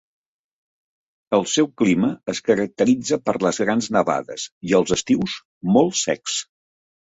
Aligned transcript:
El 1.37 1.45
seu 1.55 1.69
clima 1.81 2.09
es 2.33 2.41
caracteritza 2.47 3.21
per 3.27 3.37
les 3.49 3.61
grans 3.67 3.91
nevades 3.99 4.49
i 4.73 4.77
els 4.83 4.97
estius 5.01 5.39
molt 5.79 6.03
secs. 6.05 6.43